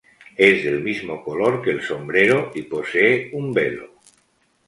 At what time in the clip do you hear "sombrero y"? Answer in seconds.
1.83-2.63